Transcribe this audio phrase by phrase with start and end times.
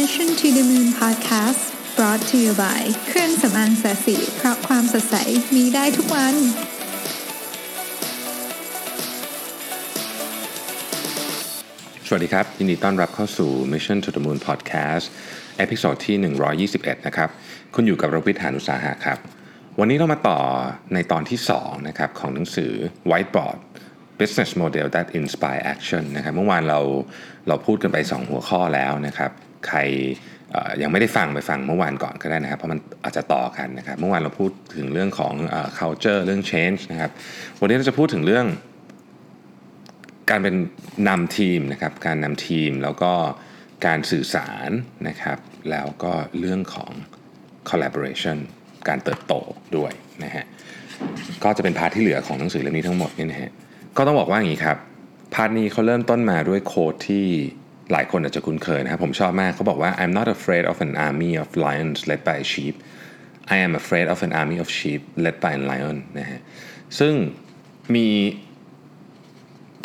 [0.00, 1.62] Mission to the Moon Podcast
[1.96, 5.16] brought to you by เครื่องสำอางแสสีเพราะความสดใส
[5.54, 6.34] มีได้ทุกวัน
[12.06, 15.06] สวัสดีครับยินดีต้อนรับเข้าสู่ Mission to the Moon Podcast
[15.58, 16.16] เอพิโซดที่
[16.66, 17.28] 121 นะครับ
[17.74, 19.18] คุณอยู่กับรวิทยานุสาหะครับ
[19.78, 20.38] วันนี้เรามาต่อ
[20.94, 22.72] ในตอนที่ 2 นะครับ ของหนังสือ
[23.10, 23.58] Whiteboard
[24.20, 26.80] Business Model that Inspire Action นะครับเมื่อวานเรา
[27.48, 29.32] เราพูดกันไป 2 หัวข้อแล้วนะครับ
[29.68, 29.78] ใคร
[30.82, 35.34] ยังไม่ได้ฟังไปฟังเมื่อวานก่อนก็ได้นะครับ เพราะมันอาจจะต่อกันนะครับ เมื่อวานเราพูดถึงเรื่องของ
[35.78, 37.10] culture เรื่อง change นะครับ
[37.60, 38.46] วันนี้เราจะพูดถึงเรื่อง
[40.30, 40.56] การเป็น
[41.08, 43.12] นำทีมนะครับ การนำทีมแล้วก็
[43.86, 44.70] การสื่อสาร
[45.08, 45.38] นะครับ
[45.70, 46.92] แล้วก็เรื่องของ
[47.70, 48.38] collaboration
[48.88, 49.34] การเติบโต
[49.76, 49.92] ด้วย
[50.24, 50.44] นะฮะ
[51.44, 53.50] ก็จะเป็นพาร์ทที่เหลือของหนังสือเล่มนี้ทั้งหมดนี่นะฮะ
[53.96, 54.78] ก็ต้องบอกว่าอย่างนี้ครับ
[55.34, 57.26] part นี้เขาเริ่มต้นมาด้วย quote ที่
[57.92, 62.74] หลายคนอาจจะคุ้นเคยนะครับ ผมชอบมากเขาบอกว่า I'm not afraid of an army of lions led by a sheep
[63.54, 66.40] I am afraid of an army of sheep led by a lion นะฮะ
[66.98, 67.14] ซึ่ง
[67.94, 68.06] มี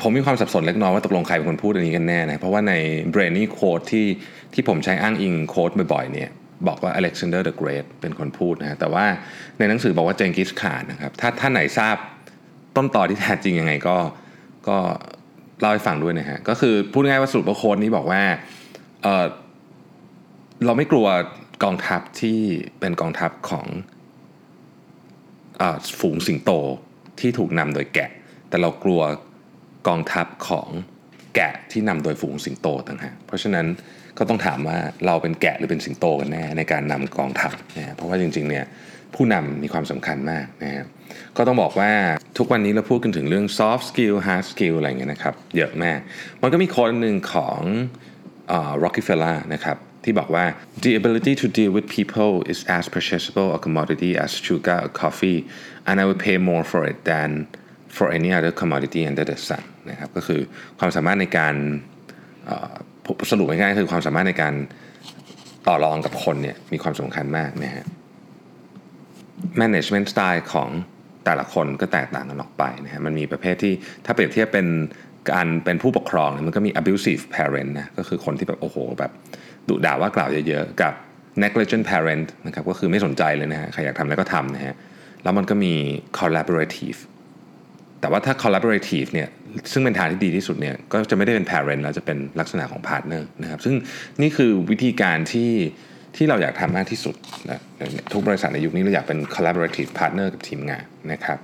[0.02, 2.74] ผมมีความสับสนเล็กน้อยว่าตกลงใครเป็นคนพูดอันนี้กันแน่นะเพราะว่าใน
[3.14, 4.08] Brainy Quote ที่
[4.54, 6.30] ที่ผมใช้อ้างอิง quote บ่อยๆเนี่ย
[6.68, 9.06] บอกว่า Alexander the Great เป็นคนพูดนะแต่ว่า
[9.58, 11.96] ในหนังสือบอกว่าเจงกิสข่านนะครับถ้าท่านไหนทราบ
[12.76, 13.98] ต้นต่อที่แท้จริงยังไงก็
[14.68, 14.78] ก็
[15.60, 18.22] เล่าให้ฟังด้วยนะฮะก็คือพูดง่ายว่าสรุปว่าโค้ดนี้บอกว่า
[19.04, 21.08] เเราไม่กลัว
[21.64, 22.40] กองทัพที่
[22.80, 23.68] เป็นกองทัพของ
[25.62, 25.64] อ
[26.00, 26.52] ฝูงสิงโต
[27.20, 28.10] ที่ถูกนำโดยแกะ
[28.50, 29.02] แต่เรากลัว
[29.88, 30.70] กองทัพของ
[31.36, 33.66] แกะที่นำโดยฝูงสิงโตต่างหากเพราะฉะนั้น
[34.18, 38.66] ก็ต้องถามว่าเราเป็นแกะหรือเป็นสิงโตกันแน่ในการนำกองทัพนะเพราะว่าจริงๆเนี่ย
[39.18, 40.86] ผู้นำมีความสำคัญมากนะฮะ
[41.38, 41.92] ก็ต้องบอกว่า
[42.38, 46.00] ทุกวันนี้เราพูดกันถึงเรื่อง soft skill hard skill อะไรเงี้ยนะครับ เยอะมาก
[46.42, 47.60] มันก็มีค้ดหนึ่งของ
[48.52, 50.46] อ Rockefeller นะครับที่บอกว่า
[50.84, 55.40] the ability to deal with people is as perishable a commodity as sugar or coffee
[55.88, 57.30] and I would pay more for it than
[57.98, 60.42] for any other commodity under the sun นะครับก็คือ
[60.80, 61.56] ความสามารถในการ
[63.32, 64.54] สรุปง่ายๆคือความสามารถในการ
[65.68, 67.86] ต่อรองกับคนเนี่ยมีความสำคัญมากนะฮะ
[69.62, 70.70] management style ของ
[71.26, 73.74] แต่ละคนก็แตกต่างกันออกไปนะฮะมันมีประเภทที่
[74.06, 74.68] ถ้าเปรียบเทียบเป็น
[75.32, 79.12] การเป็นผู้ปกครองเนี่ยมันก็มี abusive parent นะก็คือคนที่แบบโอ้โหแบบ
[79.70, 80.94] ดุด่าว่ากล่าวเยอะๆกับ
[81.44, 84.76] negligent parent นะครับก็คือไม่สนใจเลยนะฮะใครอยากทำอะไรก็ทำนะฮะ
[85.24, 85.74] แล้วมันก็มี
[86.20, 87.00] collaborative
[88.02, 89.30] แต่ว่าถ้า collaborative เนี่ย
[89.72, 93.76] ซึ่งเป็นทางที่ดีที่สุดเนี่ยก็จะไม่ได้เป็น parent แล้วจะเป็นลักษณะของ partner นะครับซึ่ง
[94.22, 95.52] นี่คือวิธีการที่
[96.16, 97.16] ที่เราอยากทำมากที่สุด
[97.50, 97.62] นะ
[98.14, 101.40] ทุกบริษัทในยุคนี้เราอยากเป็น collaborative partner กับทีมงานนะครับ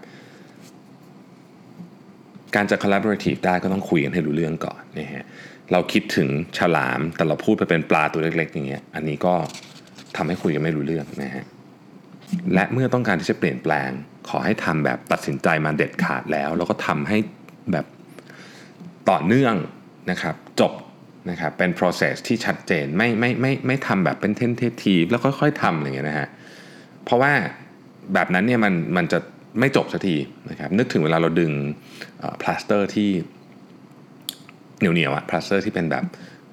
[2.56, 5.26] การจะ collaborative ได้ก็ต้องคุยกันให้รู้เรื่องก่อนนะฮะ
[5.72, 9.34] เราคิดถึงฉลามแต่เราพูดไปเป็นปลาตัวเล็กๆอย่างเงี้ยอันนี้ก็
[10.18, 11.46] ทำให้คุยกันไม่รู้เรื่องนะฮะ
[12.54, 13.90] และเมื่อต้องการที่จะเปลี่ยนแปลง
[14.30, 17.18] ขอให้ทำแบบตัดสินใจมาเด็ดขาดแล้ว แล้วก็ทำให้
[17.72, 17.86] แบบ
[19.10, 19.56] ต่อเนื่อง
[20.12, 20.72] นะครับ จบ
[21.30, 26.28] นะครับเป็น process ที่ชัดเจนไม่ไม่ไม่ไม่ทำแบบเป็น tentative แล้วค่อยๆทำอย่างเงี้ยนะฮะ
[27.06, 27.32] เพราะว่า
[28.14, 29.20] แบบนั้นเนี่ยมันมันจะ
[29.60, 30.16] ไม่จบสักที
[30.50, 31.52] นะครับนึกถึงเวลาเราดึง
[32.42, 33.10] พลาสเตอร์ที่
[34.80, 36.04] เหนียวเหนียวๆอะพลาสเตอร์ที่เป็นแบบ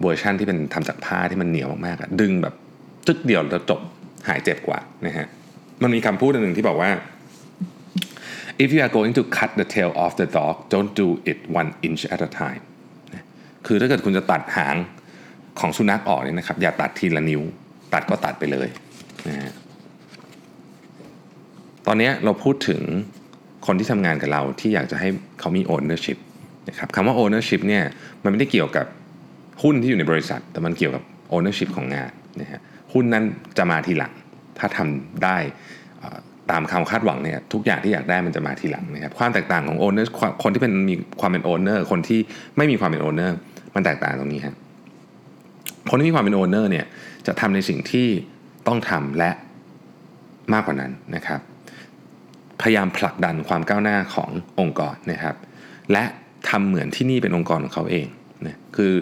[0.03, 2.55] เวอร์ชันที่เป็นทำจากผ้าที่มันเหนียวมากๆอะดึงแบบ
[3.07, 3.81] จึกเดียวแล้วจบ
[4.29, 5.27] หายเจ็บกว่านะฮะ
[5.83, 6.91] มันมีคำพูดหนึ่งที่บอกว่า
[8.63, 11.71] if you are going to cut the tail off the dog don't do it one
[11.87, 12.63] inch at a time
[13.67, 14.77] คือถ้าเกิดคุณจะตัดหาง
[15.61, 17.43] ของสุนัขออกเนี่ยนะครับ อย่าตัดทีละนิ้ว
[17.93, 18.69] ตัดก็ตัดไปเลย
[19.29, 19.53] นะฮะ
[21.87, 22.81] ตอนนี้เราพูดถึง
[23.67, 25.09] คนที่ทำงานกับเราที่อยากจะให้
[25.41, 26.19] เขามี ownership
[26.69, 27.85] นะครับคำว่า ownership เนี่ย
[28.23, 28.87] มันไม่ได้เกี่ยวกับ
[29.63, 31.03] หุ้นที่อยู่ในบริษัท แต่มันเกี่ยวกับ
[31.35, 32.61] ownership ของงานนะฮะ
[32.93, 33.25] หุ้นนั้น
[33.59, 34.13] จะมาทีหลัง
[34.59, 35.39] ถ้าทำได้
[36.51, 40.07] ตามความคาดหวังเนี่ยทุกอย่างที่อยากได้มันจะมาทีหลังนะครับความแตกต่างของ owner
[40.43, 42.21] คนที่เป็นมีความเป็น owner คนที่
[42.57, 43.31] ไม่มีความเป็น owner
[43.75, 44.55] มันแตกต่างตรงนี้ครับ
[45.91, 46.87] คนที่มีความเป็น owner เนี่ย
[47.27, 48.07] จะทำในสิ่งที่
[48.67, 49.31] ต้องทำและ
[50.53, 51.41] มากกว่านั้นนะครับ
[52.61, 54.31] พยายามผลักดันความก้าวหน้าของ
[54.61, 55.37] องค์กรนะครับ
[55.93, 56.05] และ
[56.49, 58.07] ทำเหมือนที่นี่เป็นองค์กรของเขาเอง
[58.47, 58.93] นะคือ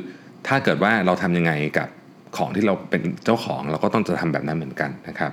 [0.46, 1.88] ถ้าเกิดว่าเราทำยังไงกับ
[2.36, 5.32] ของที่เราเป็นเจ้าของเราก็ต้องจะทำแบบนั้นเหมือนกันนะครับ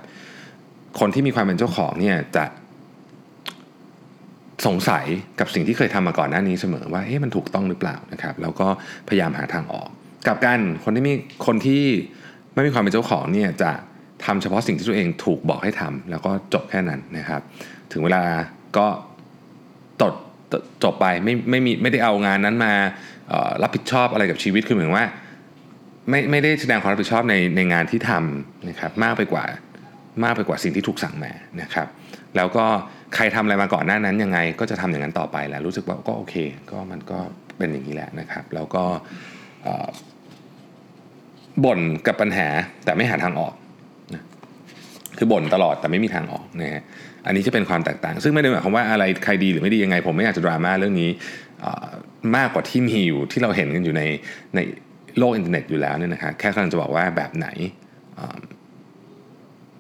[0.99, 2.45] คนที่มีความเป็นเจ้าของเนี่ยจะ
[4.65, 5.05] สงสัย
[5.39, 8.67] กับสิ่งที่เคยทำมาก่อนหน้านี้เสมอว่าเฮ้ยมันถูกต้องหรือเปล่านะครับ แล้วก็
[9.07, 9.89] พยายามหาทางออก
[10.27, 11.13] กับกันคนที่มี
[11.45, 11.83] คนที่
[12.53, 13.71] ไม่มีความเป็นเจ้าของเนี่ยจะ
[14.25, 17.41] ทำเฉพาะสิ่งที่ตัวเองถูกบอกให้ทำแล้วก็จบแค่นั้นนะครับ
[17.91, 18.23] ถึงเวลา
[18.77, 18.87] ก็
[20.01, 20.13] ตด
[20.83, 22.73] จบไปไม่ไม่มีไม่ได้เอางานนั้นมา
[23.63, 25.07] รับผิดชอบอะไรกับชีวิตคือเหมือนว่า
[26.09, 29.45] ไม่ไม่ได้แสดงความรับผิดชอบในในงานที่ทำนะครับมากไปกว่า
[30.23, 31.31] มากไปกว่าสิ่งที่ถูกสั่งมา
[31.61, 31.87] นะครับ
[32.35, 32.65] แล้วก็
[33.15, 36.35] ใครทำอะไรมาก่อนหน้านั้นยังไง ก็จะทำอย่างนั้นต่อไปแหละรู้สึกว่าก็โอเค
[36.71, 37.19] ก็มันก็
[37.57, 38.83] เป็นอย่างนี้แหละนะครับ แล้วก็
[41.65, 42.47] บ่นกับปัญหา
[42.85, 43.53] แต่ไม่หาทางออก
[44.13, 44.23] นะ
[45.17, 46.83] คือบ่นตลอดแต่ไม่มีทางออกนะฮะ
[47.25, 51.09] อันนี้จะเป็นความแตกต่าง ซึ่งไม่ได้หมายความว่าอะไรใครดีหรือไม่ดียังไง ผมไม่อยากจะดราม่าเรื่องนี้
[52.37, 54.03] มากกว่าที่มีอยู่ที่เราเห็นกันอยู่ใน
[54.55, 54.59] ใน
[55.17, 57.47] โลกอินเทอร์เน็ตอยู่แล้วเนี่ยนะครับแค่กำลังจะบอกว่าแบบไหน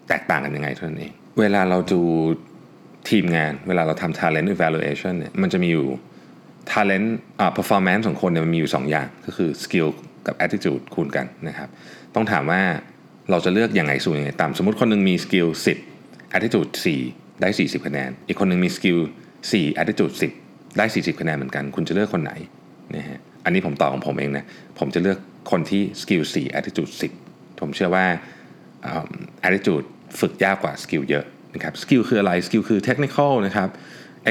[0.07, 2.01] แตกต่างกันยังไงเท่านั้นเอง เวลาเราดู
[3.09, 5.87] ทีมงานเวลาเราทำ talent evaluation เนี่ยมันจะมีอยู่
[6.71, 7.07] talent
[7.39, 9.89] อ่า performance ของคนเนี่ยมันมีอยู่ 2 อย่างก็คือ skill
[10.27, 11.69] กับ attitude คูณกันนะครับ
[12.15, 12.61] ต้องถามว่า
[13.31, 15.49] เราจะเลือกอยังไงสูงยังไงต่ำสมมติคนนึงมี skill
[15.91, 16.71] 10 attitude
[17.05, 18.99] 4 ได้ 40คะแนน อีกคนนึงมี skill
[19.41, 20.13] 4 attitude
[20.45, 22.33] 10 ได้ 40คะแนนเหมือนกัน คุณจะเลือกคนไหน
[22.95, 24.45] นะฮะอันนี้ผมตอบของผมเองนะ
[24.79, 25.17] ผมจะเลือก
[25.51, 26.91] คนที่ skill 4 attitude
[27.25, 28.05] 10 ผมเชื่อว่า
[29.47, 29.85] attitude
[30.19, 31.25] ฝึกยากกว่า skill เยอะ
[31.55, 33.69] นะครับ skill คืออะไร skill คือ technical นะครับ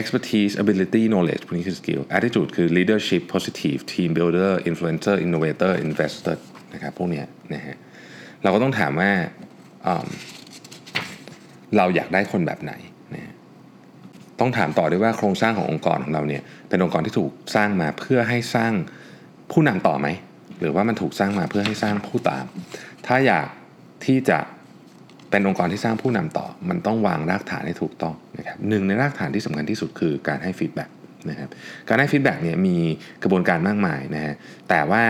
[0.00, 6.36] expertise ability knowledge พวกนี้คือ skill attitude คือ leadership positive team builder influencer innovator investor
[6.74, 7.22] นะครับพวกนี้
[7.54, 7.76] นะฮะ
[8.42, 9.10] เราก็ต้องถามว่า
[11.76, 12.72] เราอยากได้คนแบบไหน
[13.14, 13.32] นะ
[14.40, 18.72] ต้องถามต่อด้วยว่าโครงสร้างขององค์กรของเราเนี่ยเป็นองค์กรที่ถูกสร้างมาเพื่อให้สร้าง
[19.52, 20.08] ผู้นำต่อไหม
[20.60, 22.44] หรือว่ามันถูกสร้างมาเพื่อให้สร้างผู้ตาม
[23.06, 23.48] ถ้าอยาก
[24.06, 24.38] ที่จะ
[25.30, 30.90] เป็นองค์กรที่สร้างผู้นำต่อ มันต้องวางรากฐานให้ถูกต้องนะครับหนึ่งในรากฐานที่สำคัญที่สุดคือการให้ feedback
[31.30, 31.48] นะครับ
[31.88, 32.76] การให้ feedback เนี่ยมี
[33.22, 34.34] กระบวนการมากมายนะฮะ
[34.68, 35.04] แต่ว่า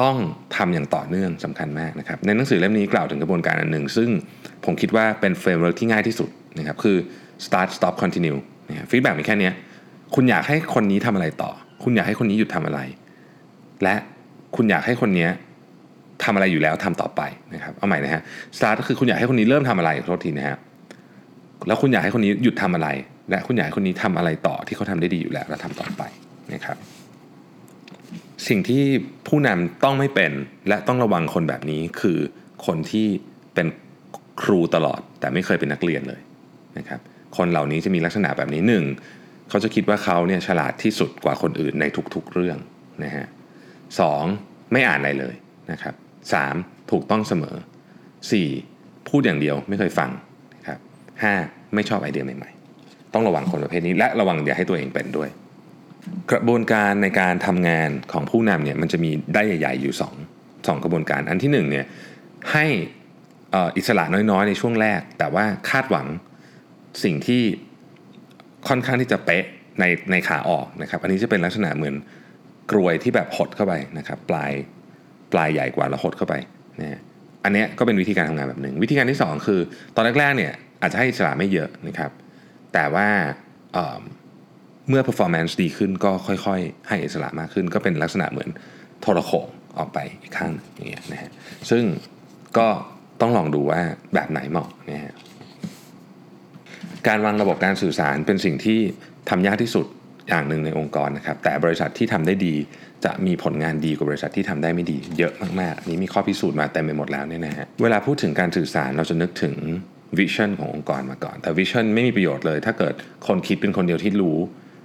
[0.00, 0.16] ต้อง
[0.56, 4.10] ทำอย่างต่อเนื่องสำคัญมากนะครับในหนังสือเล่มนี้กล่าวถึงกระบวนการอันหนึ่ง ซึ่ง
[4.64, 6.28] ผมคิดว่าเป็น framework ที่ง่ายที่สุด
[6.58, 6.96] นะครับคือ
[7.44, 8.38] start stop continue
[8.68, 9.50] นะ feedback มีแค่นี้
[10.14, 11.50] คุณอยากให้คนนี้ทำอะไรต่อ
[11.82, 12.80] คุณอยากให้คนนี้หยุดทำอะไร
[13.82, 13.94] และ
[14.56, 15.28] คุณอยากให้คนนี้
[16.24, 17.20] ทำอะไรอยู่แล้วทำต่อไป
[17.54, 18.22] นะครับเอาใหม่นะฮะ
[18.56, 20.58] start ก็คือคุณอยากให้คนนี้เริ่มทำอะไรโทษทีนะฮะ
[21.66, 22.88] แล้วคุณอยากให้คนนี้หยุดทำอะไร
[23.30, 26.02] และคุณอยากให้คนนี้ทำอะไรต่อที่เขาทาได้ดีอยู่แล้วแล้วทำต่อไป
[26.54, 26.76] นะครับ
[28.48, 28.82] สิ่งที่
[29.28, 30.32] ผู้นำต้องไม่เป็น
[30.68, 32.18] และต้องระวังคนแบบนี้คือ
[32.66, 33.06] คนที่
[33.54, 33.66] เป็น
[34.42, 36.20] ครูตลอด แต่ไม่เคยเป็นนักเรียนเลย
[36.78, 37.00] นะครับ
[37.36, 38.84] คนเหล่านี้จะมีลักษณะแบบนี้หนึ่ง
[39.48, 41.84] เขาจะคิดว่าเขาเนี่ยฉลาดที่สุดกว่าคนอื่นใน
[42.14, 42.58] ทุกๆเรื่อง
[43.04, 43.26] นะฮะ
[44.00, 44.24] สอง
[44.72, 45.34] ไม่อ่านอะไรเลย
[45.72, 45.94] นะครับ
[46.30, 46.90] 3.
[46.90, 47.56] ถูกต้องเสมอ
[48.32, 49.08] 4.
[49.08, 50.10] พูดอย่างเดียวไม่เคยฟัง
[50.68, 50.78] ครับ
[51.26, 51.74] 5.
[51.74, 55.28] ไม่ชอบไอเดียใหม่ๆ ต้องระวังคนประเภทนี้และระวังอย่าให้ตัวเองเป็นด้วย
[56.30, 59.94] กระบวนการในการทำงานของผู้นำเนี่ยมันจะมีได้ใหญ่ๆอยู่
[60.34, 61.86] 2 2กระบวนการ อันที่1เนี่ย
[62.52, 62.66] ให้
[63.76, 66.06] อิสระน้อยๆ ในช่วงแรก แต่ว่าคาดหวัง
[67.04, 67.42] สิ่งที่
[68.68, 69.44] ค่อนข้างที่จะเป๊ะ
[69.80, 71.94] ในในขาออกนะครับ อันนี้จะเป็นลักษณะเหมือน
[72.70, 74.52] กรวยที่แบบหดเข้าไปนะครับ ปลาย
[75.32, 76.34] ปลายใหญ่กว่าแล้วหดเข้าไป
[76.80, 77.00] นะ
[77.44, 79.60] อันนี้ก็เป็นวิธีการทำงานแบบหนึ่งวิธีการที่ 2 คือ
[79.94, 80.52] ตอนแรกๆเนี่ย
[80.82, 82.10] อาจจะให้อิสระไม่เยอะนะครับ
[82.72, 83.08] แต่ว่า
[83.72, 88.50] เเมื่อ performance ดีขึ้นก็ค่อยๆ ให้อิสระมากขึ้น ก็เป็นลักษณะเหมือน
[89.00, 89.48] โทรโขง
[89.78, 91.30] ออกไปอีกข้างอย่างเงี้ยนะฮะ
[91.70, 91.84] ซึ่ง
[92.58, 92.68] ก็
[93.20, 93.80] ต้องลองดูว่า
[94.14, 95.14] แบบไหนเหมาะนะฮะ
[97.08, 98.78] การวางระบบการสื่อสารเป็นสิ่งที่
[99.28, 99.86] ทำยากที่สุด
[100.28, 102.54] อย่างหนึ่งในองค์กรนะครับ แต่บริษัทที่ทำได้ดี
[103.04, 109.56] จะมีผลงานดีกว่าบริษัทที่ทำได้ไม่ดีเยอะมากๆอันนี้มีข้อพิสูจน์มาเต็มไปหมดแล้วเนี่ยนะฮะ เวลาพูดถึงการสื่อสารเราจะนึกถึง
[110.18, 112.94] vision ขององค์กรมาก่อน แต่ vision ไม่มีประโยชน์เลย ถ้าเกิด
[113.26, 114.38] คนคิดเป็นคนเดียวที่รู้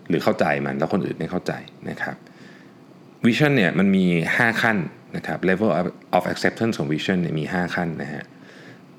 [0.10, 1.54] หรือเข้าใจมันแล้วคนอื่นไม่เข้าใจ
[1.90, 2.16] นะครับ
[3.26, 4.06] vision เนี่ยมันมี
[4.36, 4.78] 5 ขั้น
[5.16, 5.72] นะครับ level
[6.18, 8.24] of acceptance ของ vision เนี่ยมี 5 ขั้นนะฮะ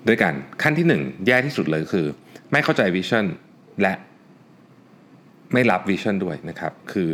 [0.09, 2.07] ด้วยกันขั้นที่ 1 แย่ที่สุดเลยคือ
[2.53, 3.25] ไม่เข้าใจ vision
[3.83, 3.95] และ
[5.53, 7.09] ไม่รับ vision ด้วยนะครับ คือ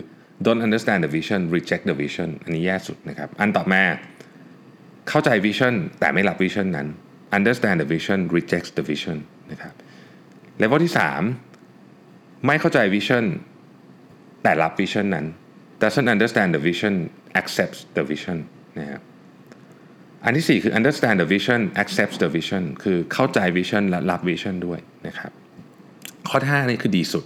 [0.46, 3.82] don't understand the vision reject the vision อันนี้แย่สุดนะครับ อันต่อมา
[5.08, 6.88] เข้าใจ vision แต่ไม่รับ vision นั้น
[7.38, 9.18] understand the vision reject the vision
[9.50, 9.74] นะครับ
[10.58, 10.92] เลเวลที่
[11.68, 13.24] 3 ไม่เข้าใจ vision
[14.42, 15.26] แต่รับ vision นั้น
[15.82, 16.94] doesn't understand the vision
[17.40, 18.38] accepts the vision
[18.78, 19.02] นะครับ
[20.24, 25.32] อันที่ 4 คือ understand the vision accepts the vision คือเข้าใจ vision และรับ vision ด้วยนะครับ
[26.28, 27.24] ข้อ 5 นี่คือดีสุด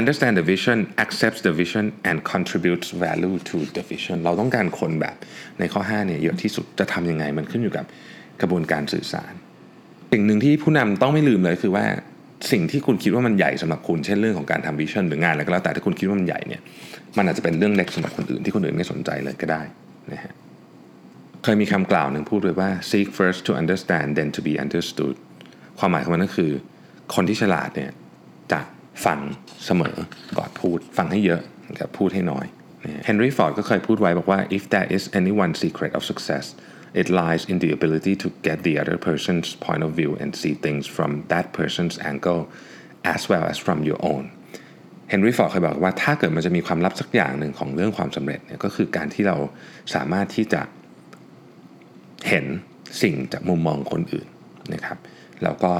[0.00, 5.16] understand the vision accepts the vision and contributes value to the vision เราต้องการคนแบบ
[5.58, 7.84] ในข้อ5เนี่ยเยอะที่สุดจะทำยังไงมันขึ้นอยู่กับ
[8.40, 9.32] กระบวนการสื่อสาร
[10.12, 11.84] สิ่งหนึ่งที่ผู้นำต้องไม่ลืมเลยคือว่า
[12.52, 16.60] สิ่งที่คุณคิดว่ามันใหญ่สำหรับคุณเช่นเรื่องของการทำวิชั่นหรืองานอะไรก็แล้วแต่ถ้าคุณคิดว่ามันใหญ่เนี่ย
[17.16, 19.62] มันอาจจะเป็นเรื่องเล็กสำหรับคนอื่นที่คนอื่นไม่สนใจเลยก็ได้
[20.12, 20.32] นะฮะ
[21.42, 25.16] เคยมีคำกล่าวหนึ่งพูดไว้ว่า seek first to understand then to be understood
[25.78, 26.50] ความหมายของมันก็คือ
[27.14, 27.90] คนที่ฉลาดเนี่ย
[28.52, 28.60] จะ
[29.04, 29.18] ฟัง
[29.64, 29.96] เสมอ
[30.38, 31.40] ก่อนพูด ฟังให้เยอะ
[31.80, 32.46] กับพูดให้น้อย
[33.04, 36.44] เฮนรี่ฟอร์ดก็เคยพูดไว้บอกว่า if there is any one secret of success
[37.00, 40.54] it lies in the ability to get the other person's point of view and see
[40.66, 42.42] things from that person's angle
[43.14, 44.24] as well as from your own
[45.10, 49.36] เฮนรี่ฟอร์ดเคยบอกว่าถ้าเกิดมันจะมีความลับสักอย่างหนึ่งของเรื่องความสำเร็จเนี่ยก็คือการที่เรา
[49.94, 50.62] สามารถที่จะ
[52.28, 52.44] เห็น
[53.02, 54.28] สิ่งจากมุมมองคนอื่น
[54.74, 54.98] นะครับ
[55.42, 55.72] แล้วก็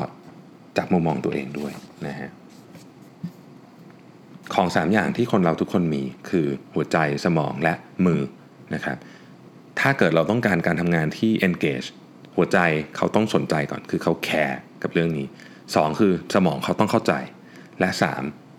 [0.77, 1.73] จากมุมมองตัวเองด้วย
[2.07, 2.31] นะฮะ
[4.55, 7.75] ของ 3 อย่างที่คนเราทุกคนมีคือหัวใจสมองและ
[8.07, 8.21] มือ
[8.75, 8.97] นะครับ
[9.81, 11.89] ถ้าเกิดเราต้องการการทำงานที่ engage
[12.37, 12.59] หัวใจ
[12.97, 15.27] เขาต้องสนใจก่อนคือเขาแคร์กับเรื่องนี้
[15.63, 17.13] 2 คือสมองเขาต้องเข้าใจ
[17.81, 17.89] และ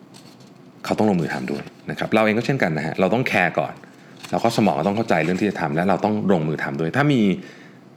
[0.07, 3.73] 3 เขาต้องลงมือทำด้วยนะครับเราเองก็เช่นกันนะฮะเราต้องแคร์ก่อน
[4.31, 7.21] แล้วก็สมองต้องเข้าใจเรื่องที่จะทำและเราต้องลงมือทำด้วย ถ้ามี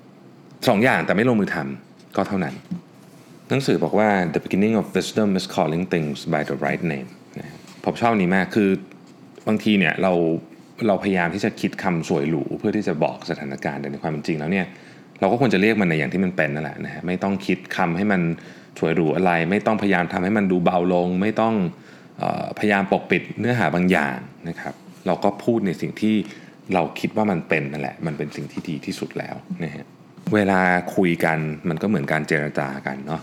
[0.04, 2.54] 2 อย่างแต่ไม่ลงมือทำก็เท่านั้น
[3.48, 7.08] หนังสือบอกว่า the beginning of wisdom is calling things by the right name
[7.84, 8.70] ผมชอบนี้มากคือ
[9.48, 10.12] บางทีเนี่ยเรา
[10.86, 14.66] เราพยายามที่จะคิดคำสวยหรูเพื่อที่จะบอกสถานการณ์แต่ในความเป็นจริงแล้วเนี่ย
[15.20, 18.20] เราก็ควรจะเรียกมันในอย่างที่มันเป็นนั่นแหละนะฮะไม่ต้องคิดคำให้มัน
[18.78, 21.54] สวยหรูอะไร ไม่ต้องพยายามทำให้มันดูเบาลง ไม่ต้อง
[22.22, 24.16] ออพยายามปกปิดเนื้อหาบางอย่าง
[24.48, 24.74] นะครับ
[25.06, 26.14] เราก็พูดในสิ่งที่
[26.74, 29.86] เราคิดว่ามันเป็นนั่นแหละ มันเป็นสิ่งที่ดีที่สุดแล้วนะฮะ
[30.34, 30.60] เวลา
[30.96, 33.22] คุยกันมันก็เหมือนการเจรจากันเนาะ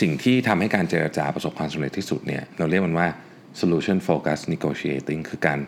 [0.00, 3.08] สิ่งที่ทำให้การเจรจาประสบความสำเร็จที่สุดเนี่ยเราเรียกมันว่า
[3.60, 5.58] solution focus negotiating คือการ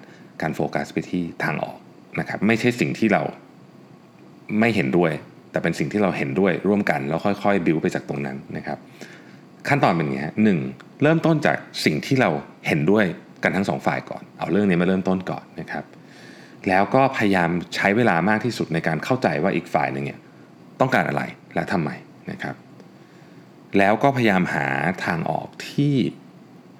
[0.42, 1.76] การโฟกัสไปที่ทางออก
[2.20, 3.22] นะครับไม่ใช่สิ่งที่เรา
[4.60, 5.12] ไม่เห็นด้วย
[5.50, 8.78] แต่เป็นสิ่งที่เราเห็นด้วยร่วมกัน แล้วค่อยๆ บิวไปจากตรงนั้นนะครับ
[9.68, 10.58] ขั้นตอนเป็นอย่างนี้ฮะหนึ่ง
[11.02, 12.30] เริ่มต้นจากสิ่งที่เรา
[12.66, 13.04] เห็นด้วย
[13.42, 15.84] กันทั้งสองฝ่ายก่อน เอาเรื่องนี้มาเริ่มต้นก่อนนะครับ
[16.68, 20.20] แล้วก็พยายามใช้เวลามากที่สุดในการเข้าใจว่าอีกฝ่ายหนึ่งเนี่ย
[20.80, 21.22] ต้องการอะไร
[21.54, 21.90] และทำไม
[22.30, 22.54] นะครับ
[23.78, 24.68] แล้วก็พยายามหา
[25.04, 25.94] ทางออกที่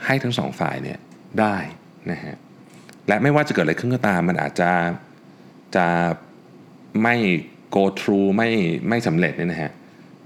[0.05, 0.99] ให้ทั้งสองฝ่ายเนี่ย
[1.41, 1.57] ได้
[2.11, 2.35] นะฮะ
[3.09, 4.71] และไม่ว่าจะเกิดอะไรขึ้นก็ตามมันอาจจะ
[5.77, 5.87] จะ
[7.03, 7.17] ไม่
[7.77, 8.51] go through ไม่
[8.89, 9.73] ไม่สำเร็จเนี่ยนะฮะ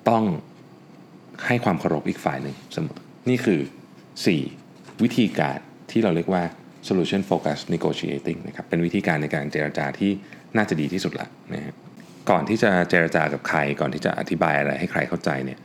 [0.08, 0.24] ต้อง
[1.46, 2.98] ให้ความเคารพอีกฝ่ายหนึ่งเสมอ
[3.28, 3.60] นี่คือ
[4.30, 5.58] 4 วิธีการ
[5.90, 6.42] ที่เราเรียกว่า
[6.88, 10.10] solution focus negotiating นะครับเป็นวิธีการในการเจรจาที่
[10.56, 11.74] น่าจะดีที่สุดละนะฮะ
[12.30, 15.58] ก่อนที่จะเจรจากับใครก่อนที่จะอธิบายอะไรให้ใครเข้าใจเนี่ย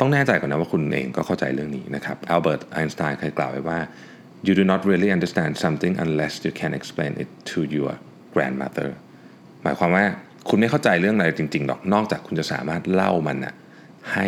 [0.00, 3.78] ต้องแน่ใจก่อนนะว่าคุณเองก็เข้าใจเรื่องนี้นะครับอัลเบิร์ตไอน์สไตน์เคยกล่าวไว้ว่า
[4.46, 7.92] you do not really understand something unless you can explain it to your
[8.34, 8.90] grandmother
[9.62, 10.04] หมายความว่า
[10.48, 13.54] คุณไม่เข้าใจเรื่องอะไรจริงๆหรอกนอกจากคุณจะสามารถเล่ามันนะ
[14.14, 14.26] ให้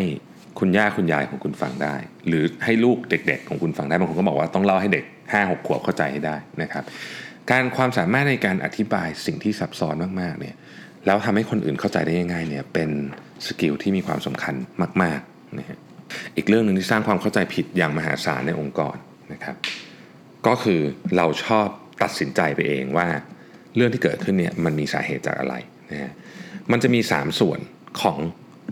[0.59, 1.97] คุณย่าคุณยายของคุณฟังได้
[2.29, 6.85] หรือให้ลูกเด็ก ๆ ของคุณฟังได้บางคนก็บอกว่าต้องเล่าให้เด็ก 5-6 ขวบเข้าใจให้ได้นะครับ
[7.51, 10.55] การความสามารถในการอธิบายสิ่งที่ซับซ้อนมากๆเนี่ย
[11.07, 12.91] แล้วทำให้คนอื่นเข้าใจได้ง่ายๆเนี่ยเป็น
[13.47, 14.55] สกิลที่มีความสำคัญ
[15.03, 15.79] มากๆ นะฮะ
[16.37, 18.97] อีกเรื่องหนึ่งที่สร้างความเข้าใจผิดอย่างมหาศาลในองค์กร
[19.33, 19.57] นะครับ
[20.47, 20.81] ก็คือ
[21.17, 21.69] เราชอบ
[22.03, 23.09] ตัดสินใจไปเองว่า
[23.77, 25.55] เรื่องที่เกิดขึ้นเนี่ยมันมีสาเหตุจากอะไร
[25.93, 26.13] นะฮะ
[26.73, 27.61] มันจะมี 3 ส่วน
[28.03, 28.19] ของ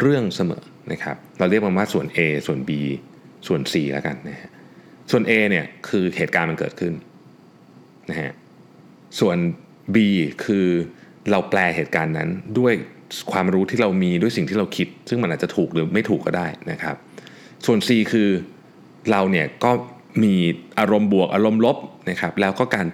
[0.01, 2.71] เรื่องเสมอนะครับ เราเรียกมันว่าส่วน A ส่วน B
[3.47, 4.51] ส่วน C แล้วกันนะฮะ
[5.11, 6.95] ส่วน A เนี่ยคือเหตุการณ์มันเกิดขึ้น
[8.11, 8.33] นะฮะ
[9.21, 9.37] ส่วน
[9.95, 9.97] B
[10.45, 10.67] คือ
[11.31, 12.75] เราแปลเหตุการณ์นั้นด้วย
[13.33, 16.97] ความรู้ที่เรามีด้วยสิ่งที่เราคิด ซึ่งมันอาจจะถูกหรือไม่ถูกก็ได้นะครับ
[17.67, 18.29] ส่วน C คือ
[19.11, 19.71] เราเนี่ยก็
[20.25, 20.35] มี
[20.79, 21.77] อารมณ์บวกอารมณ์ลบ
[22.11, 22.87] นะครับแล้วก็การ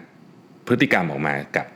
[0.67, 1.67] พฤติกรรมออกมากับ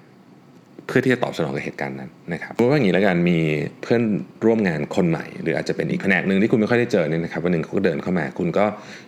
[0.86, 3.38] เพื่อที่จะตอบสนองกับเหตุการณ์นั้นนะครับพราะว่าอย่างนี้แล้วกันมี
[3.82, 4.02] เพื่อน
[4.44, 8.64] ร่วมงานคนใหม่ หรืออาจจะเป็นอีกแผนกหนึ่งที่คุณไม่ค่อยได้เจอเนี่ยนะครับวันหนึ่งเขาก็เดินเข้ามา คุณก็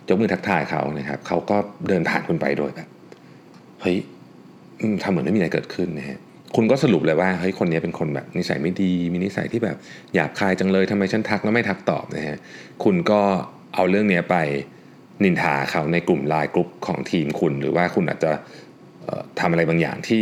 [0.09, 2.87] ยกมือทักทายเขานะครับเขาก็เดินผ่านคุณไปโดยแบบ
[3.81, 3.97] เฮ้ย
[5.03, 6.19] ทำเหมือนไม่มีอะไรเกิดขึ้นนะฮะ
[6.55, 9.77] คุณก็สรุปเลยว่าเฮ้ยคนนี้เป็นคนแบบนิสัยไม่ดี มีนิสัยที่แบบ
[10.13, 12.37] หยาบคายจังเลยทำไมฉันทักแล้วไม่ทักตอบนะฮะ
[12.83, 13.21] คุณก็
[13.75, 14.35] เอาเรื่องนี้ไป
[15.23, 18.31] นินทาเขาในกลุ่มไลน์กลุ่มของทีมคุณ หรือว่าคุณอาจจะ
[19.39, 20.21] ทำอะไรบางอย่างที่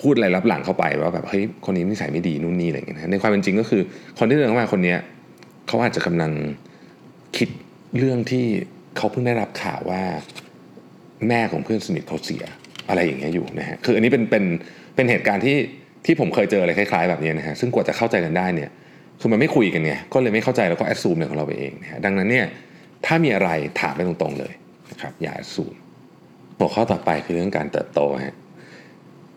[0.00, 3.82] พูดอะไรรับหลังเข้าไปว่าแบบเฮ้ยคนนี้นิสัยไม่ดีนู่นนี่อะไรอย่างเงี้ยในความเป็นจริงก็คือ
[4.18, 4.94] คนที่เดินเข้ามาคนนี้
[5.68, 6.32] เขาอาจจะกำลัง
[7.36, 7.48] คิด
[7.98, 8.44] เรื่องที่
[8.96, 10.02] เขาเพิ่งได้รับข่าวว่า
[11.28, 12.44] แม่ของเพื่อนสนิทเขาเสีย
[12.88, 14.44] อะไรอย่างเงี้ยอยู่นะฮะคืออันนี้เป็นเป็น
[14.94, 15.56] เป็นเหตุการณ์ที่
[16.06, 18.70] ที่ผมเคยเจออะไรคล้ายๆแบบนี้นะฮะซึ่งกว่าจะเข้าใจกันได้เนี่ย
[19.20, 22.46] คือมันไม่คุยกันไงก็เลยไม่เข้าใจแล้วก็แอดซูมเนี่ยของเราไปเองนะฮะดังนั้นเนี่ย
[23.06, 24.52] ถ้ามีอะไรถามไปตรงๆเลย
[24.90, 25.74] นะครับอย่าแอดซูม
[26.58, 28.36] หัวข้อต่อไปคือเรื่องการเติบโตฮะ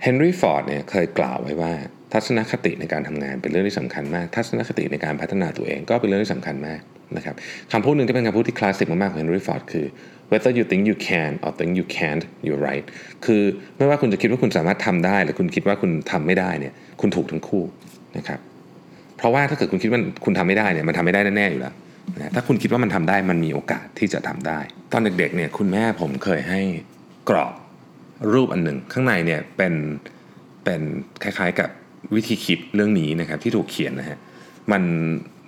[0.04, 1.74] เฮนรี่ฟอร์ดเนี่ยเคยกล่าวไว้ว่า
[2.14, 6.82] ทัศนคติในการทำงานเป็นเรื่องที่สำคัญมาก ทัศนคติในการพัฒนาตัวเองก็เป็นเรื่องที่สำคัญมาก
[7.18, 7.36] นะครับ
[7.72, 9.86] คำพูดหนึ่งที่เป็นคำพูดที่คลาสสิกมากๆของเฮนรี่ฟอร์ดคือ
[10.32, 12.86] whether you think you can or think you can't you're right
[13.26, 13.42] คือ
[13.78, 17.64] ไม่ว่าคุณจะคิดว่าคุณสามารถทำได้ หรือคุณคิดว่าคุณทำไม่ได้เนี่ยคุณถูกทั้งคู่
[18.18, 18.40] นะครับ
[19.18, 21.74] เพราะว่าถ้าเกิดคุณคิดว่าคุณทำไม่ได้เนี่ยมันทำไม่ได้แน่ๆอยู่แล้ว
[22.18, 24.60] นะถ้าคุณคิดว่ามันทำได้มันมีโอกาสที่จะทำได้
[24.92, 26.62] ตอนเด็กๆเนี่ยคุณแม่ผมเคยให้
[27.30, 27.54] กรอบ
[28.34, 29.74] รูปอันหนึ่งข้างในเนี่ยเป็น
[30.64, 30.82] เป็น
[31.24, 31.70] คล้ายๆกับ
[32.16, 34.18] วิธีคิดเรื่องนี้นะครับที่ถูกเขียนนะฮะ
[34.72, 34.84] มัน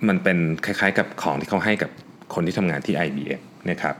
[0.08, 1.90] มันเป็นคล้ายๆกับของที่เขาให้กับ
[2.34, 3.94] คนที่ทำงานที่ IBM นะครับ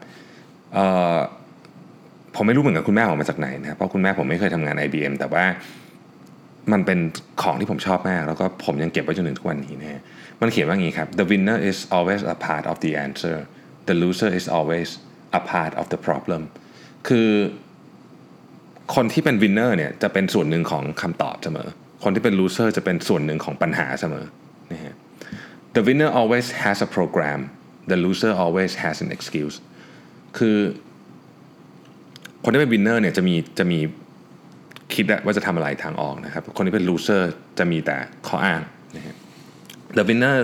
[2.36, 5.44] ผมไม่รู้เหมือนกับคุณแม่ออกมาจากไหนนะเพราะคุณแม่ผมไม่เคยทำงาน IBM แต่ว่า
[6.72, 6.98] มันเป็น
[7.42, 10.00] ของที่ผมชอบมาก แล้วก็ผมยังเก็บไว้จนถึงทุกวันนี้นะ
[10.40, 13.36] มันเขียนว่าอย่างนี้ครับ the winner is always a part of the answer
[13.88, 14.88] the loser is always
[15.38, 16.42] a part of the problem
[17.08, 17.30] คือ
[18.94, 21.68] คนที่เป็น winner เนี่ยจะเป็นส่วนหนึ่งของคำตอบเสมอ
[22.04, 24.24] คนที่เป็น loser จะเป็นส่วนหนึ่งของปัญหาเสมอ
[25.76, 27.40] the winner always has a program
[27.90, 29.56] the loser always has an excuse
[30.38, 30.58] คือ
[32.44, 33.78] คนที่เป็น winner เนี่ยจะมีจะมี
[34.94, 37.22] คิดว่าจะทำอะไรทางออกนะครับ คนที่เป็น loser
[37.58, 37.96] จะมีแต่
[38.26, 38.60] ข้ออ้าง
[38.96, 39.14] นะฮะ
[39.96, 40.38] the winner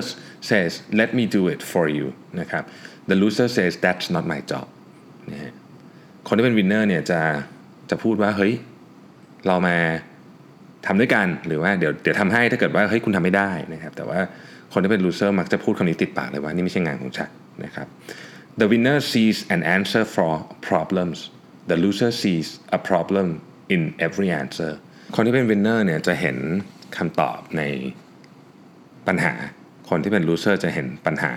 [0.49, 2.07] says let me do it for you
[2.41, 2.65] นะครับ
[3.11, 4.67] the loser says that's not my job
[5.33, 5.53] นะฮะ
[6.29, 7.21] คนที่เป็น winner เนี่ยจะ
[7.91, 8.53] จะพูดว่าเฮ้ย
[9.47, 9.77] เรามา
[10.87, 14.21] ทำด้วยกันหรือว่าเดี๋ยวเดี๋ยวทำให้ถ้าเกิดว่าเฮ้ยคุณทำไม่ได้นะครับ แต่ว่า
[14.75, 17.31] คนที่เป็น loser มักจะพูดคำนี้ติดปากเลยว่า นี่ไม่ใช่งานของฉัน
[17.65, 17.87] นะครับ
[18.61, 20.33] the winner sees an answer for
[20.71, 21.19] problems
[21.71, 23.27] the loser sees a problem
[23.75, 24.73] in every answer
[25.15, 26.37] คนที่เป็น winner เนี่ยจะเห็น
[26.97, 27.63] คำตอบใน
[29.07, 29.35] ปัญหา
[29.91, 31.33] คนที่เป็น loser จะเห็นปัญหา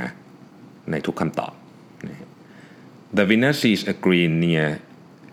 [0.91, 1.53] ในทุกคำตอบ
[3.17, 4.67] The winner sees a green near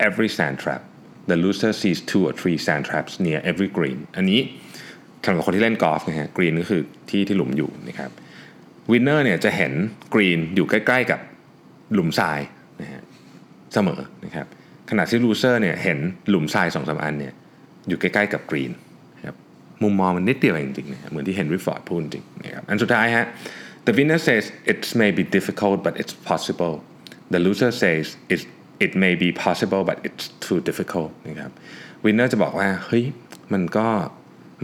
[0.09, 0.83] every sand trap
[1.31, 4.41] the loser sees two or three sand traps near every green อันนี้
[5.25, 8.11] สำหรับคนที่เล่นกอล์ฟนะฮะ green ก็คือที่ที่หลุมอยู่นะครับ
[8.91, 9.73] winner เนี่ยจะเห็น
[10.15, 11.21] green อยู่ใกล้ ๆ กับ
[11.95, 12.41] หลุมทราย
[12.81, 13.03] นะฮะ
[13.75, 14.47] เสมอนะครับ
[14.91, 17.33] ขณะที่ loser เนี่ยเห็นหลุมทรายสองสาอันเนี่ย
[17.89, 18.73] อยู่ใกล้ๆกับ green
[19.27, 19.37] ครับ
[19.83, 23.27] มุมมองมันนิดเดียวจริงๆนะเหมือนที่เฮนรี่ฟอร์ดพูดจริงนะครับอันสุดท้ายฮะ
[23.87, 26.75] the winner says it may be difficult but it's possible
[27.33, 28.05] the loser says
[28.35, 28.41] it
[28.85, 31.51] it may be possible but it's too difficult นะครับ
[32.05, 33.05] winner จะบอกว่าเฮ้ย
[33.53, 33.89] มันก็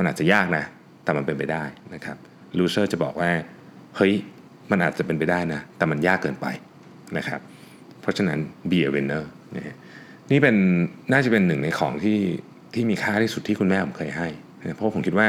[0.01, 0.65] มันอาจจะยากนะ
[1.05, 1.65] แต่มันเป็นไปได้
[1.95, 2.17] นะครับ
[2.59, 3.31] loser จะบอกว่า
[3.97, 4.13] เฮ้ย
[4.71, 6.47] มันอาจจะเป็นไปได้นะ แต่มันยากเกินไป
[7.17, 7.41] นะครับ
[8.01, 8.39] เพราะฉะนั้น
[8.71, 9.25] be a winner
[9.57, 9.77] นะ
[10.31, 10.57] นี่เป็น
[11.13, 12.19] น่าจะเป็นหนึ่งในของที่
[12.75, 14.29] ที่มีค่าที่สุดที่คุณแม่ผมเคยให้
[14.61, 15.29] นะเพราะผมคิดว่า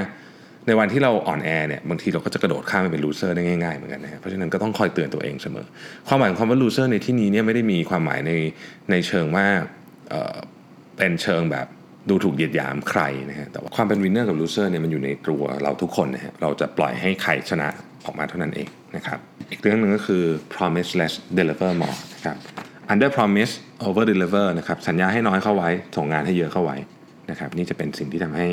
[0.68, 5.66] ในวันที่เราอ่อนแอเนี่ยบางทีเราก็จะกระโดดข้ามไปเป็น loser ได้ง่ายๆเหมือนกันนะเพราะฉะนั้นก็ต้องคอยเตือนตัวเองเสมอ
[6.08, 8.32] ความหมายของคำว่า loser ในที่นี้เนี่ยไม่ได้มีความหมายใน
[8.92, 9.46] ในเชิงว่า
[10.10, 11.68] เเป็นเชิงแบบ
[12.10, 17.68] ดูถูกเหยียดหยามใครนะฮะแต่ว่าความเป็น winner กับ loser เนี่ยมันอยู่ในตัวเราทุกคนนะฮะเราจะปล่อยให้ใครชนะ
[18.06, 19.20] ออกมาเท่านั้นเองนะครับ
[19.52, 20.24] อีกเรื่องหนึ่งก็คือ
[20.56, 22.38] promise less deliver more นะครับ
[22.92, 23.54] under promise
[23.88, 26.78] over deliver นะครับสัญญาให้น้อยเข้าไว้ ส่งงานให้เยอะเข้าไว้
[27.30, 28.48] นะครับนี่จะเป็นสิ่งที่ทำให้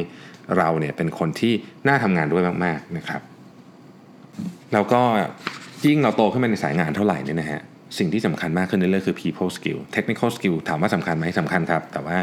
[0.58, 1.52] เราเนี่ยเป็นคนที่
[1.86, 3.20] น่าทำงานด้วยมากๆนะครับ
[4.72, 5.02] แล้วก็
[5.86, 7.60] ยิ่งเราโตขึ้นมาในสายงานเท่าไหร่เนี่ยนะฮะ
[7.98, 12.16] สิ่งที่สำคัญมากขึ้นเรื่อยๆคือ people skill technical skill ถามว่าสำคัญไหมสำคัญครับ แต่ว่า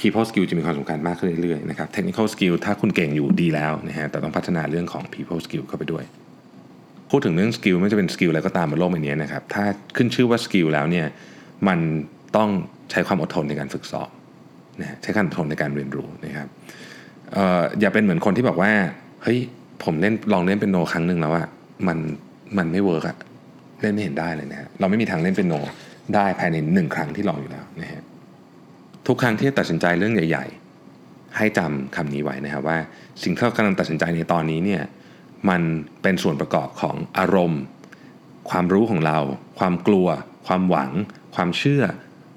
[0.00, 6.04] people skill จะมีความสำคัญมากขึ้นเรื่อยๆนะครับ technical skill ถ้าคุณเก่งอยู่ดีแล้วนะฮะแต่ต้องพัฒนาเรื่องของ people skill เข้าไปด้วย
[7.10, 9.64] พูดถึงเรื่อง skill ไม่ว่าจะเป็น skill อะไรก็ตามบนโลกใบนี้นะครับถ้า
[9.96, 11.06] ขึ้นชื่อว่า skill แล้วเนี่ย
[11.68, 11.78] มัน
[12.36, 12.48] ต้อง
[12.90, 14.10] ใช้ความอดทนในการฝึกซ้อม
[14.80, 16.48] นะใช้ความอดทนในการเรียนรู้นะครับ
[17.36, 18.72] อออย่าเป็นเหมือนคนที่บอกว่า
[19.22, 19.38] เฮ้ย
[19.84, 21.46] ผมเล่นลองเล่นเปียโนครั้งหนึ่งแล้วอะ
[21.86, 21.98] มัน
[22.58, 23.16] มันไม่ work อะ
[23.82, 25.54] เล่นไม่เห็นได้เลยนะฮะเราไม่มีทางเล่นเปียโน
[26.14, 28.02] ได้ภายในหนึ่งครั้งที่ลองอยู่แล้วนะฮะ
[29.06, 30.46] ทุกครั้งที่ตัดสินใจเรื่องใหญ่
[30.92, 32.78] ๆ ให้จำคำนี้ไว้นะครับว่า
[33.22, 34.82] สิ่งที่เรากำลังตัดสินใจในตอนนี้เนี่ย
[35.48, 35.62] มัน
[36.02, 37.62] เป็นส่วนประกอบของอารมณ์
[38.50, 39.18] ความรู้ของเรา
[39.58, 40.08] ความกลัว
[40.46, 40.90] ความหวัง
[41.34, 41.82] ความเชื่อ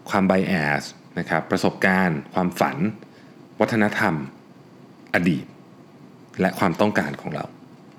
[0.10, 0.84] ความไบแอส
[1.20, 2.78] นะครับประสบการณ์ ความฝัน
[3.60, 4.14] วัฒนธรรม
[5.14, 5.46] อดีต
[6.42, 7.46] และความต้องการของเรา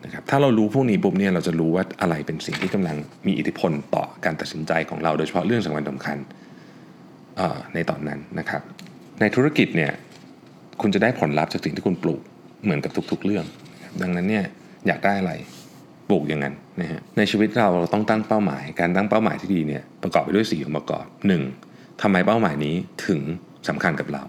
[0.05, 6.19] นะครับถ้าเรารู้พวกนี้ปุ๊บเนี่ยเราจะรู้ว่าอะไรเป็นสิ่งที่กำลังมีอิทธิพลต่อการตัดสินใจของเราโดยเฉพาะเรื่องสำคัญสำคัญ
[7.75, 8.63] ในตอนนั้นนะครับ
[9.21, 9.93] ในธุรกิจเนี่ย
[10.81, 12.21] คุณจะได้ผลลัพธ์จากสิ่งที่คุณปลูก
[12.65, 13.45] เหมือนกับทุกๆ เรื่อง
[14.03, 14.45] ดังนั้นเนี่ย
[14.87, 15.33] อยากได้อะไร
[16.09, 21.05] ปลูกอย่างนั้นนะฮะในชีวิตเราเราต้องตั้งเป้าหมาย การตั้งเป้าหมายที่ดีเนี่ยประกอบไปด้วย4องค์ประกอบ
[21.55, 22.03] 1.
[22.03, 22.75] ทำไมเป้าหมายนี้
[23.07, 23.21] ถึง
[23.69, 24.23] สำคัญกับเรา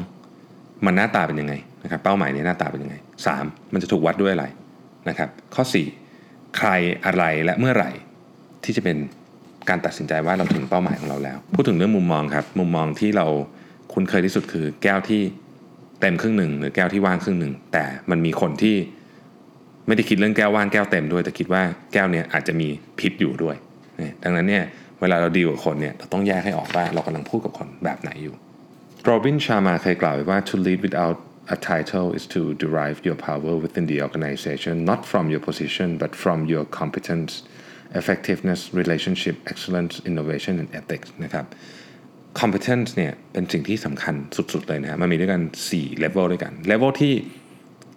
[0.00, 0.86] 2.
[0.86, 2.96] มันหน้าตาเป็นยังไงนะครับเป้าหมายนี้หน้าตาเป็นยังไง
[3.34, 3.72] 3.
[3.72, 4.46] มันจะถูกวัดด้วยอะไร
[5.08, 5.64] นะครับข้อ
[6.10, 6.68] 4 ใคร
[7.04, 7.90] อะไรและเมื่อไหร่
[8.64, 8.96] ที่จะเป็น
[9.68, 13.26] การตัดสินใจว่าเราถึงเป้าหมายของเราแล้ว พูดถึงเรื่องมุมมองครับ มุมมองที่เรา
[13.92, 15.22] คุ้นเคยที่สุดคือแก้วที่
[16.00, 18.76] เต็มครึ่งหนึ่งหรือแก้วที่ว่างครึ่งหนึ่งแต่มันมีคนที่
[19.86, 23.56] ไม่ได้คิดเรื่องแก้วว่างแก้วเต็มด้วย แต่คิดว่าแก้วเนี่ยอาจจะมีพิษอยู่ด้วย
[24.22, 24.64] ดังนั้นเนี่ย
[25.00, 28.34] เวลาเราดีกับคนเนี่ยเราต้องแยกให้ออกว่าเรากำลังพูดกับคนแบบไหนอยู่
[29.04, 31.16] โรบินชามาเคยกล่าวไว้ว่า to lead without
[31.54, 36.12] a title is to derive your power within the organization not from your position but
[36.22, 37.32] from your competence
[38.00, 41.46] effectiveness relationship excellence innovation and ethics นะครับ
[42.40, 47.14] competence เนี่ยเป็นสิ่งที่สำคัญสุด ๆ เลยนะมันมีด้วยกัน 4 level ด้วยกัน level ที่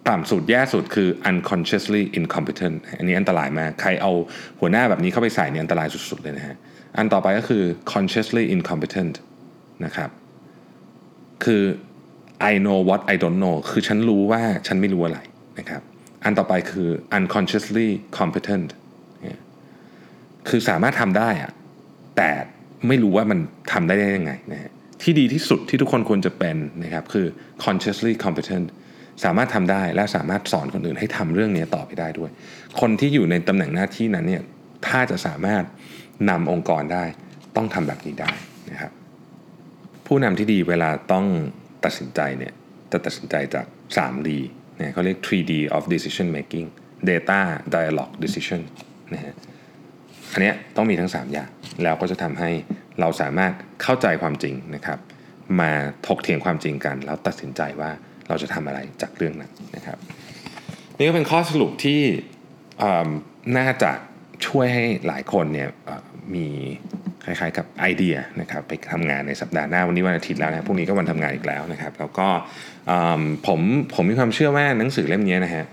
[0.08, 4.12] ต่ำสุดแย่สุดคือ unconsciously incompetent อันนี้อันตรายมาก ใครเอา
[4.60, 6.56] หัวหน้าแบบนี้เข้าไปใส่เนี่ยอันตรายสุด ๆ เลยนะฮะ
[6.98, 9.14] อันต่อไปก็คือ consciously incompetent
[9.84, 10.10] นะครับ
[11.44, 11.62] คือ
[12.50, 15.18] I know what I don't know คือฉันรู้ว่าฉันไม่รู้อะไร
[15.58, 15.82] นะครับ
[16.24, 18.68] อันต่อไปคือ unconsciously competent
[20.48, 21.52] คือสามารถทำได้อะ
[22.16, 22.30] แต่
[22.88, 23.38] ไม่รู้ว่ามัน
[23.72, 24.70] ทำได้ได้ยังไงนะฮะ
[25.02, 27.26] ที่ดีที่สุดที่ทุกคนควรจะเป็นนะครับคือ
[27.64, 28.66] consciously competent
[29.24, 32.30] สามารถทำได้และสามารถสอนคนอื่นให้ทำเรื่องนี้ต่อไปได้ด้วย
[32.80, 34.42] คนที่อยู่ในตำแหน่งหน้าที่นั้นเนี่ย
[34.86, 35.64] ถ้าจะสามารถ
[36.30, 37.04] นำองค์กรได้
[37.56, 38.32] ต้องทำแบบนี้ได้
[38.70, 38.92] นะครับ
[40.06, 41.26] ผู้นำที่ดีเวลาต้อง
[41.84, 42.52] ตัดสินใจเนี่ย
[42.92, 44.28] จะตัดสินใจจาก 3D
[44.76, 46.66] เนี่ยเขาเรียก 3D of decision making
[47.10, 47.40] data
[47.74, 48.60] dialogue decision
[49.14, 49.34] นะฮะ
[50.32, 51.50] อันนี้ต้องมีทั้ง 3 อย่าง
[51.82, 52.50] แล้วก็จะทำให้
[53.00, 54.98] เราสามารถเข้าใจความจริงนะครับ
[55.60, 55.70] มา
[56.06, 57.90] ถกเถียงความจริงกัน แล้วตัดสินใจว่า
[58.28, 59.98] เราจะทำอะไรจากเรื่องนั้นนะครับ
[60.96, 62.00] นี่ก็เป็นข้อสรุปที่
[63.58, 63.92] น่าจะ
[64.46, 65.68] ช่วยให้หลายคนเนี่ย
[66.34, 66.46] มี
[67.24, 72.28] คล้ายๆกับไอเดียนะครับไปทำงานในสัปดาห์หน้าวันนี้วันอาทิตย์แล้วนะพรุ่งนี้ก็วันทำงานอีกแล้วนะครับ แล้วก็
[73.46, 73.60] ผม
[73.94, 75.64] ผมมีความเชื่อว่าหนังสือเล่มนี้นะฮะ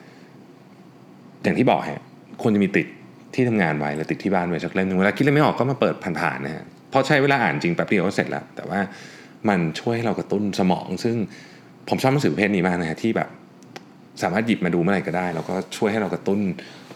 [1.43, 2.01] อย่างที่บอกฮะ
[2.41, 2.87] ควรจะมีติด
[3.35, 8.79] ที่ทำงานไว้แล้วติดที่บ้านไว้สักเล่มหนึ่งเวลาคิดอะไรไม่ออกก็มาเปิดผ่านๆนะฮะพราะใช้เวลาอ่านจริงแป๊บเดียวก็เสร็จแล้ว แต่ว่า
[9.49, 11.15] มันช่วยให้เรากระตุ้นสมอง ซึ่ง
[11.89, 13.29] ผมชอบหนังสือประเภทนี้มากนะฮะที่แบบ
[14.21, 16.39] สามารถหยิบมาดูเมื่อไหร่ก็ได้ แล้วก็ช่วยให้เรากระตุ้น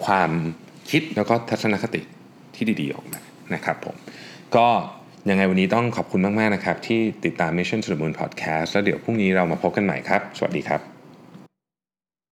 [0.06, 0.32] ความ
[0.90, 2.02] คิดแล้วก็ทัศนคติ
[2.56, 3.20] ที่ดีๆออกมา
[3.54, 3.96] นะครับผม
[4.56, 4.68] ก็
[5.30, 10.97] ยังไงวันนี้ต้องขอบคุณมาก ๆ นะครับ ที่ติดตาม Mission to the Moon Podcast แล้วเดี๋ยวพรุ่งนี้เรามาพบกันใหม่ครับ สวัสดีครับ